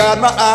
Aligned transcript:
got 0.00 0.18
my 0.18 0.28
eyes. 0.28 0.49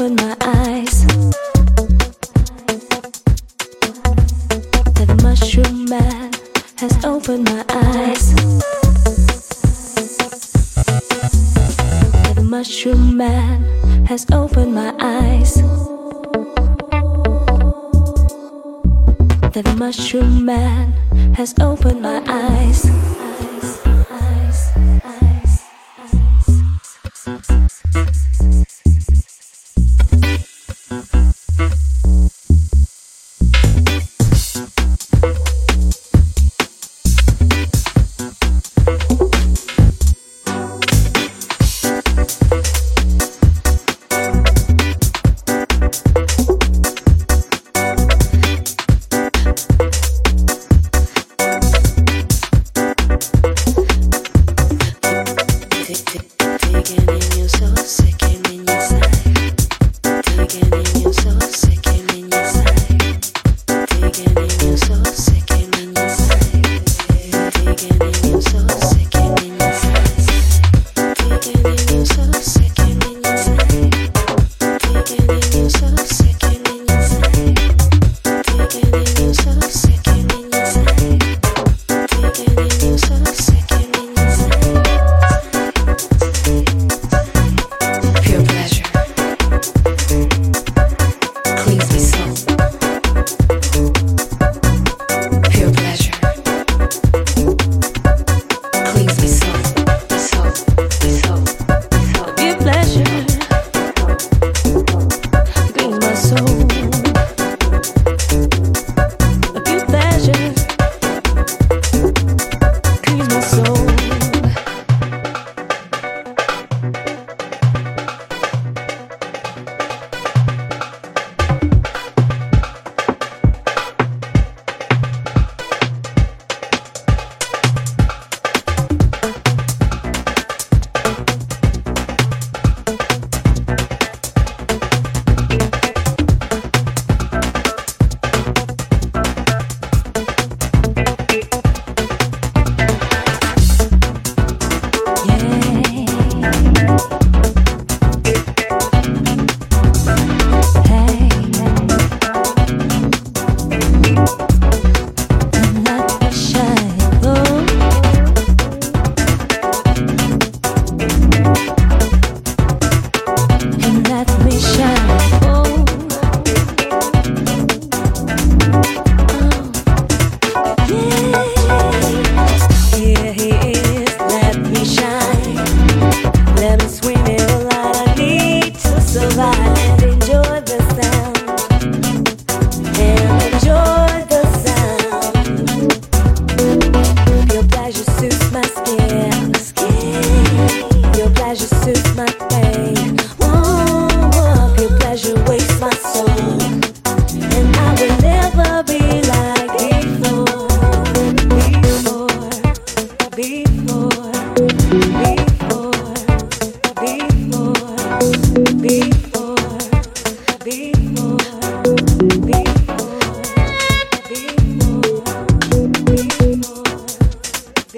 open 0.00 0.16
my 0.16 0.36
eyes. 0.40 1.04
That 4.94 5.20
mushroom 5.22 5.84
man 5.90 6.32
has 6.78 7.04
opened 7.04 7.44
my 7.44 7.64
eyes. 7.68 8.34
That 12.24 12.42
mushroom 12.42 13.16
man 13.18 14.06
has 14.06 14.24
opened 14.32 14.74
my 14.74 14.94
eyes. 15.00 15.56
That 19.52 19.74
mushroom 19.76 20.46
man 20.46 20.92
has 21.34 21.54
opened 21.60 22.00
my 22.00 22.22
eyes. 22.26 22.99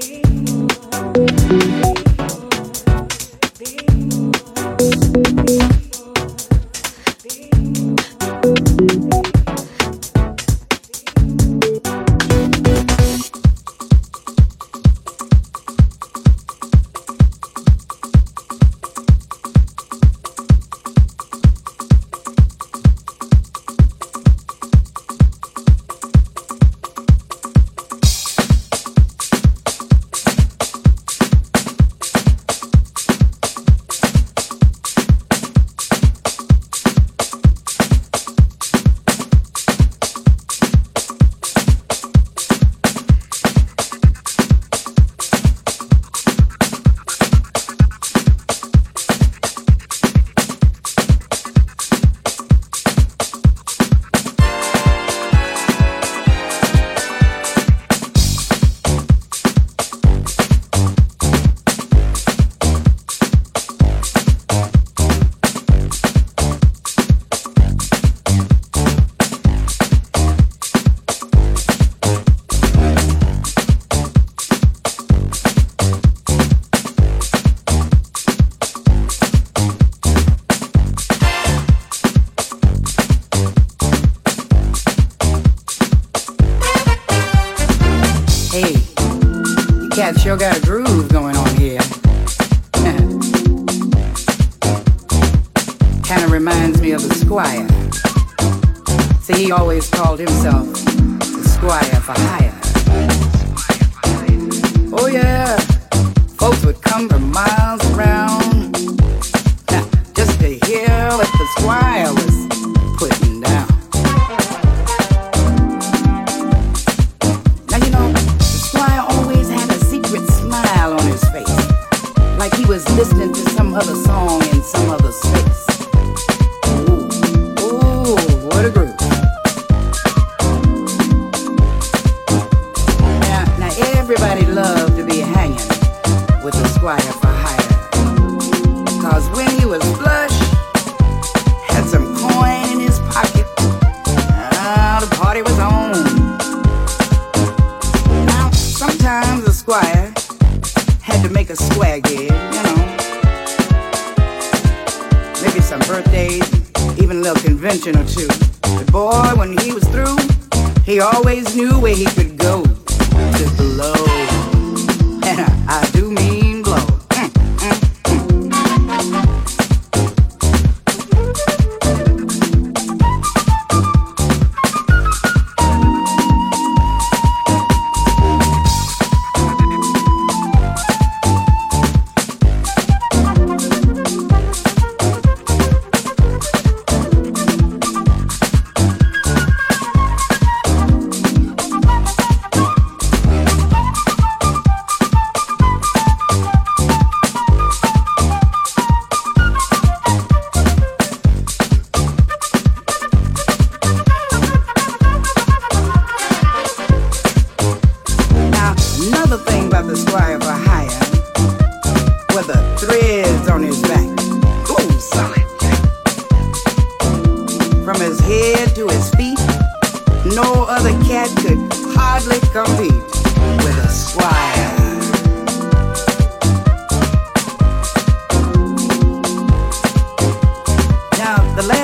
see. 0.03 0.52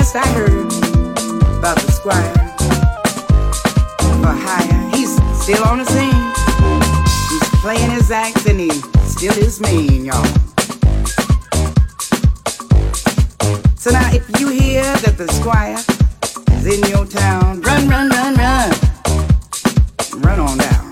Last 0.08 0.26
I 0.26 0.32
heard 0.32 0.72
about 1.58 1.76
the 1.76 1.92
squire 1.92 2.32
for 4.22 4.32
hire, 4.32 4.96
he's 4.96 5.12
still 5.38 5.62
on 5.64 5.76
the 5.76 5.84
scene. 5.84 6.32
He's 7.28 7.60
playing 7.60 7.90
his 7.90 8.10
act 8.10 8.46
and 8.46 8.58
he 8.58 8.70
still 9.04 9.36
is 9.36 9.60
mean, 9.60 10.06
y'all. 10.06 10.24
So 13.76 13.90
now, 13.90 14.08
if 14.14 14.24
you 14.40 14.48
hear 14.48 14.82
that 14.82 15.16
the 15.18 15.28
squire 15.28 15.76
is 16.56 16.64
in 16.64 16.88
your 16.88 17.04
town, 17.04 17.60
run, 17.60 17.86
run, 17.86 18.08
run, 18.08 18.34
run, 18.34 18.70
run 20.22 20.40
on 20.40 20.56
down. 20.56 20.90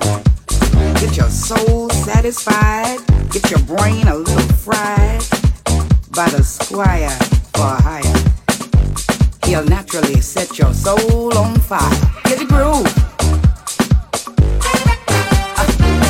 Get 1.00 1.16
your 1.16 1.30
soul 1.30 1.88
satisfied, 1.88 2.98
get 3.30 3.50
your 3.50 3.60
brain 3.60 4.08
a 4.08 4.14
little 4.14 4.56
fried 4.56 5.22
by 6.10 6.28
the 6.36 6.42
squire 6.42 7.08
for 7.54 7.82
hire 7.82 8.15
will 9.56 9.68
naturally 9.68 10.20
set 10.20 10.58
your 10.58 10.72
soul 10.74 11.36
on 11.36 11.58
fire. 11.60 11.80
Get 12.24 12.38
the 12.38 12.44
groove. 12.44 12.86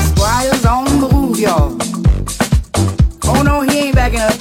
Squire's 0.08 0.64
on 0.64 0.84
the 1.00 1.08
move, 1.12 1.38
y'all. 1.38 1.76
Oh 3.24 3.42
no, 3.42 3.60
he 3.60 3.86
ain't 3.86 3.94
backing 3.94 4.20
up. 4.20 4.32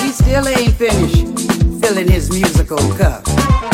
He 0.00 0.10
still 0.10 0.46
ain't 0.48 0.74
finished 0.74 1.26
filling 1.80 2.10
his 2.10 2.30
musical 2.30 2.78
cup. 2.96 3.65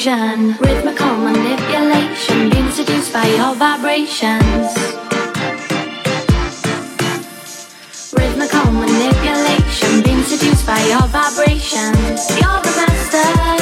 Persuasion. 0.00 0.56
Rhythmical 0.60 1.16
manipulation, 1.16 2.50
being 2.50 2.70
seduced 2.70 3.12
by 3.12 3.26
your 3.26 3.54
vibrations. 3.54 4.72
Rhythmical 8.12 8.72
manipulation, 8.72 10.02
being 10.02 10.22
seduced 10.22 10.66
by 10.66 10.80
your 10.86 11.06
vibrations. 11.08 12.30
You're 12.30 12.60
the 12.62 12.74
master 12.76 13.59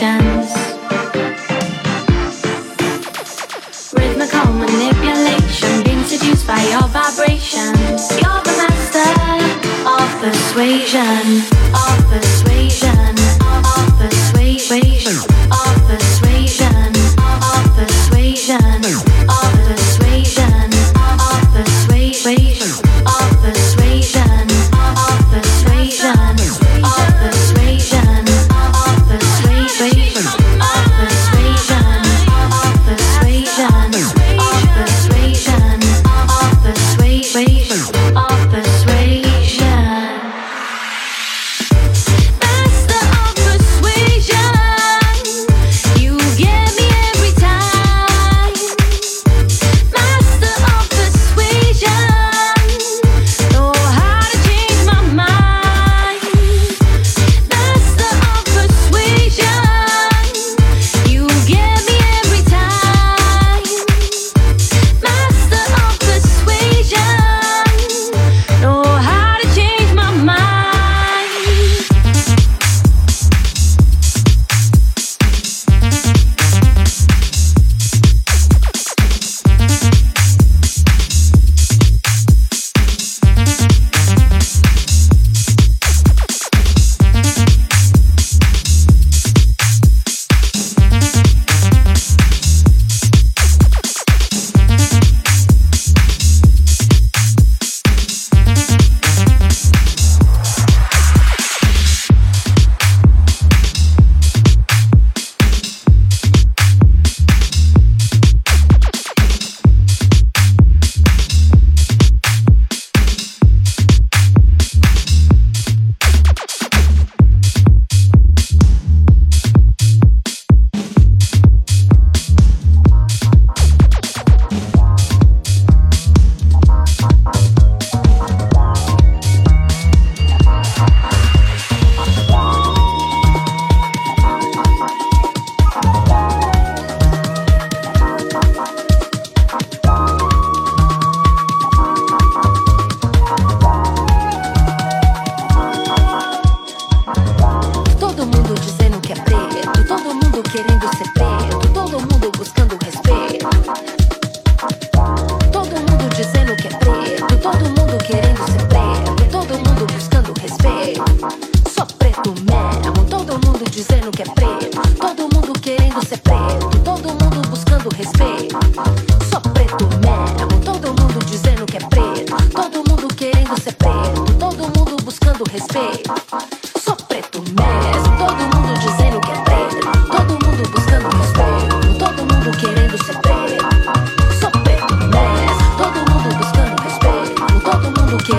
No 0.00 0.37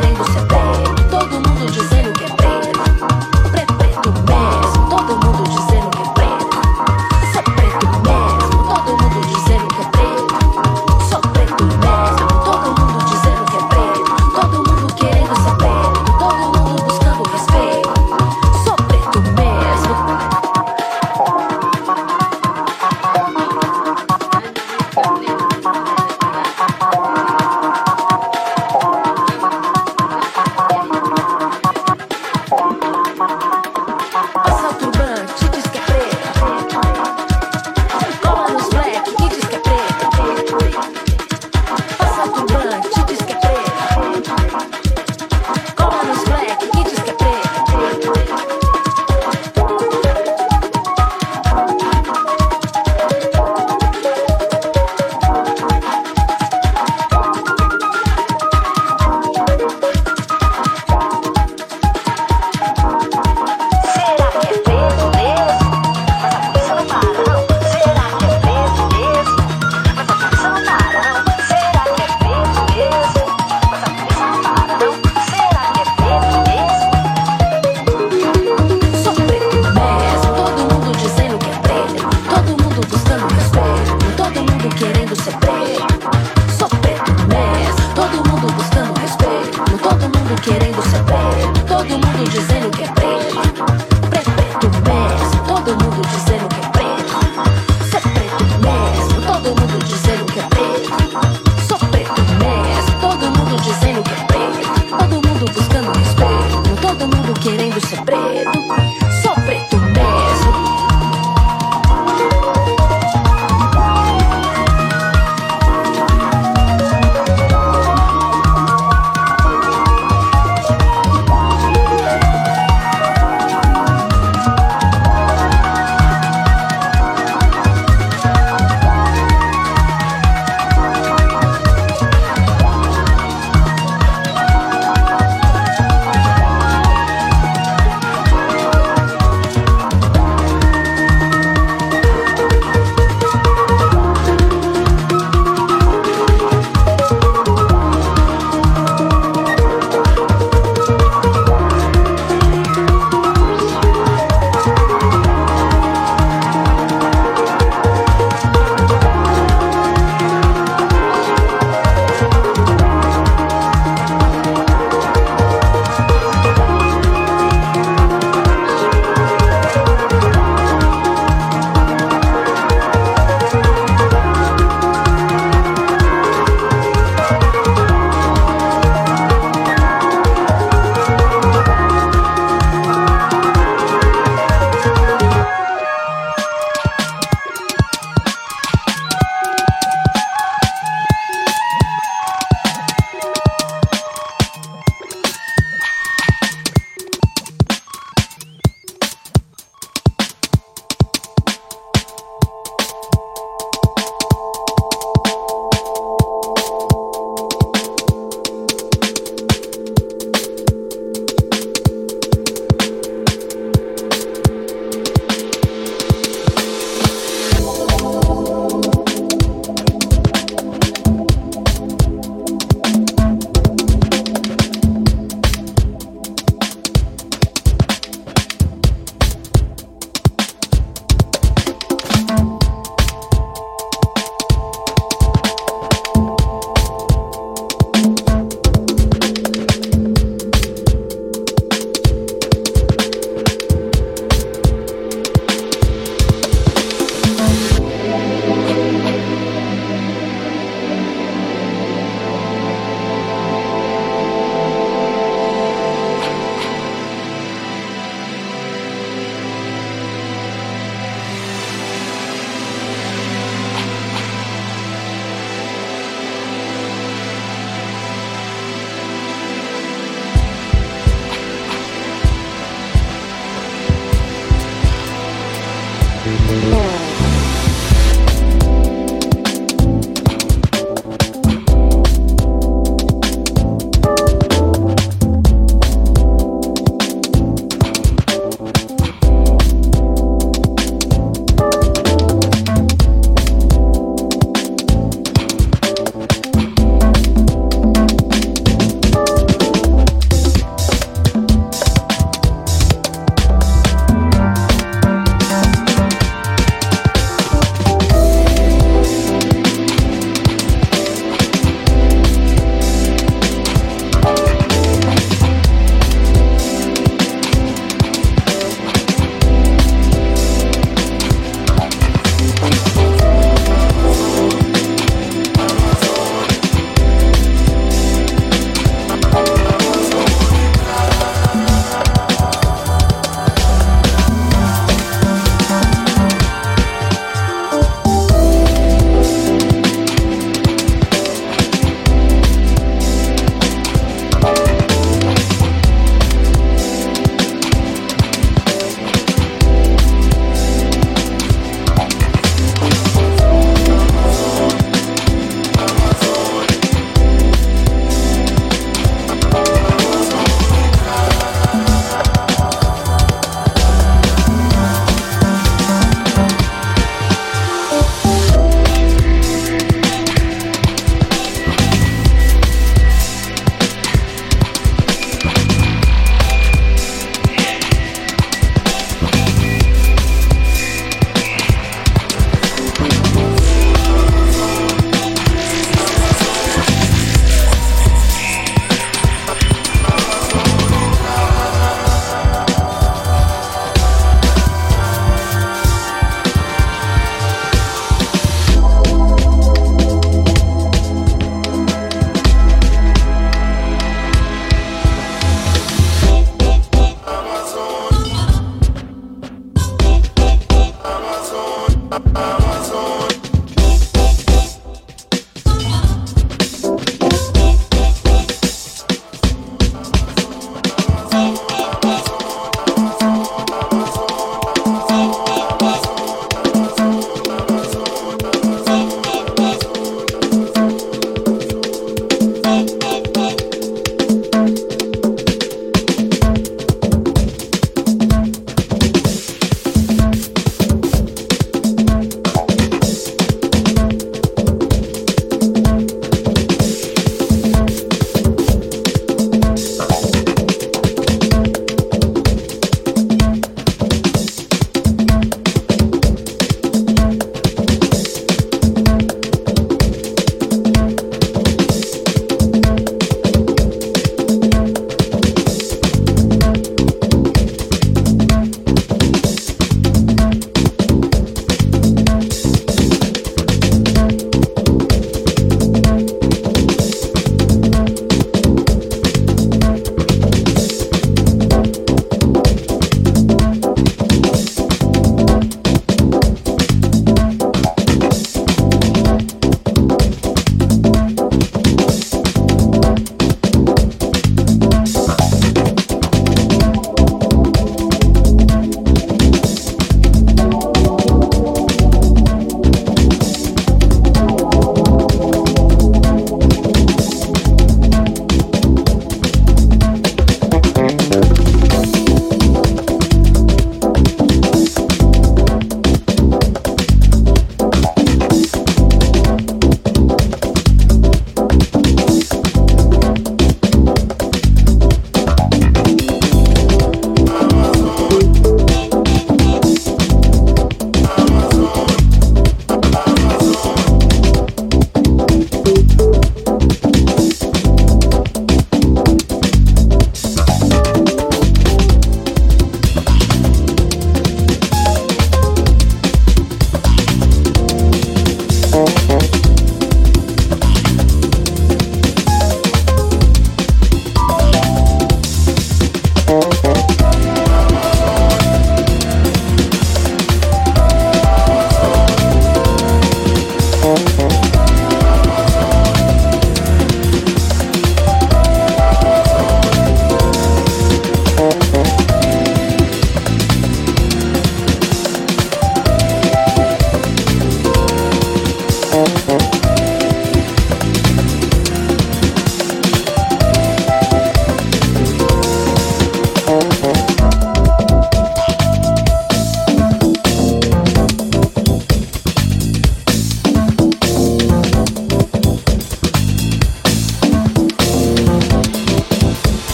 querendo 0.00 0.24
ser 0.32 0.47